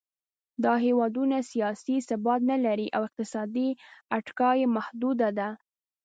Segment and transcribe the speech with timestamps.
[0.63, 3.69] دا هېوادونه سیاسي ثبات نهلري او اقتصادي
[4.17, 5.49] اتکا یې محدوده ده.